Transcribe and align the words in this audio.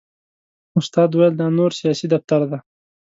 استاد 0.79 1.09
ویل 1.13 1.33
دا 1.37 1.47
د 1.49 1.53
نور 1.57 1.71
سیاسي 1.79 2.05
دفتر 2.13 2.41
دی. 2.49 2.59